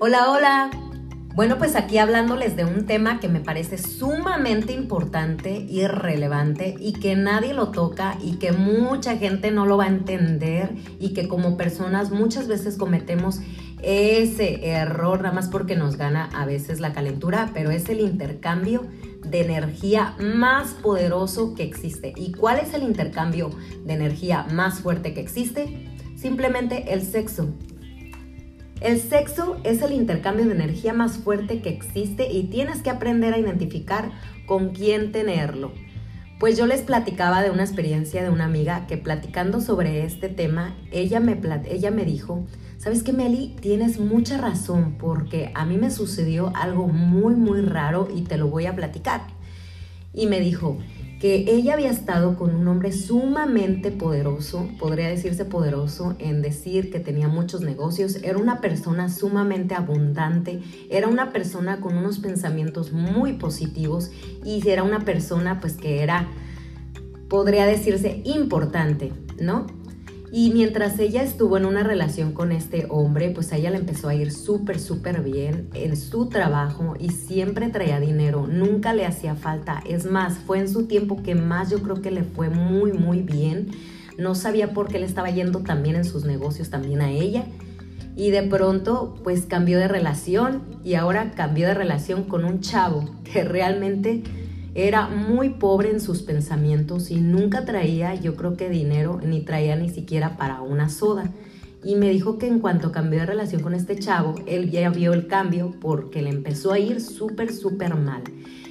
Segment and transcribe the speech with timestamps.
[0.00, 0.70] Hola, hola.
[1.36, 6.94] Bueno, pues aquí hablándoles de un tema que me parece sumamente importante y relevante y
[6.94, 11.28] que nadie lo toca y que mucha gente no lo va a entender y que
[11.28, 13.38] como personas muchas veces cometemos
[13.82, 18.86] ese error nada más porque nos gana a veces la calentura, pero es el intercambio
[19.24, 22.12] de energía más poderoso que existe.
[22.16, 23.50] ¿Y cuál es el intercambio
[23.84, 25.88] de energía más fuerte que existe?
[26.16, 27.48] Simplemente el sexo.
[28.84, 33.32] El sexo es el intercambio de energía más fuerte que existe y tienes que aprender
[33.32, 34.10] a identificar
[34.44, 35.72] con quién tenerlo.
[36.38, 40.76] Pues yo les platicaba de una experiencia de una amiga que platicando sobre este tema,
[40.92, 42.44] ella me, ella me dijo,
[42.76, 43.56] ¿sabes qué Meli?
[43.58, 48.48] Tienes mucha razón porque a mí me sucedió algo muy muy raro y te lo
[48.48, 49.22] voy a platicar.
[50.12, 50.76] Y me dijo,
[51.24, 57.00] que ella había estado con un hombre sumamente poderoso, podría decirse poderoso en decir que
[57.00, 60.60] tenía muchos negocios, era una persona sumamente abundante,
[60.90, 64.10] era una persona con unos pensamientos muy positivos
[64.44, 66.28] y era una persona pues que era,
[67.30, 69.66] podría decirse, importante, ¿no?
[70.36, 74.08] Y mientras ella estuvo en una relación con este hombre, pues a ella le empezó
[74.08, 79.36] a ir súper, súper bien en su trabajo y siempre traía dinero, nunca le hacía
[79.36, 79.80] falta.
[79.88, 83.20] Es más, fue en su tiempo que más yo creo que le fue muy, muy
[83.20, 83.68] bien.
[84.18, 87.44] No sabía por qué le estaba yendo también en sus negocios, también a ella.
[88.16, 93.08] Y de pronto, pues cambió de relación y ahora cambió de relación con un chavo
[93.22, 94.24] que realmente
[94.74, 99.76] era muy pobre en sus pensamientos y nunca traía, yo creo que dinero, ni traía
[99.76, 101.30] ni siquiera para una soda.
[101.84, 105.12] Y me dijo que en cuanto cambió de relación con este chavo, él ya vio
[105.12, 108.22] el cambio porque le empezó a ir súper, súper mal.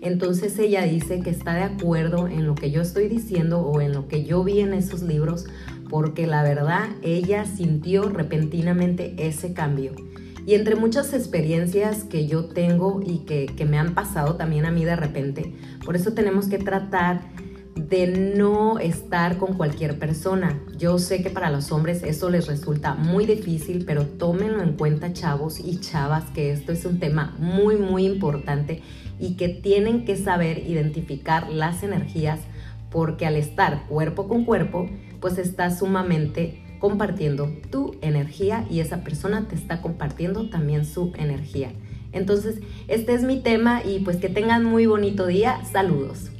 [0.00, 3.92] Entonces ella dice que está de acuerdo en lo que yo estoy diciendo o en
[3.92, 5.46] lo que yo vi en esos libros,
[5.88, 9.92] porque la verdad ella sintió repentinamente ese cambio.
[10.46, 14.84] Y entre muchas experiencias que yo tengo y que, me han pasado también a mí
[14.84, 17.22] de repente, por eso tenemos que tratar
[17.74, 18.06] de
[18.36, 20.60] no estar con cualquier persona.
[20.76, 25.12] Yo sé que para los hombres eso les resulta muy difícil, pero tómenlo en cuenta
[25.12, 28.82] chavos y chavas, que esto es un tema muy, muy importante
[29.18, 32.40] y que tienen que saber identificar las energías
[32.90, 34.88] porque al estar cuerpo con cuerpo,
[35.20, 41.72] pues está sumamente compartiendo tu energía y esa persona te está compartiendo también su energía.
[42.12, 42.56] Entonces,
[42.88, 45.64] este es mi tema y pues que tengan muy bonito día.
[45.64, 46.33] Saludos.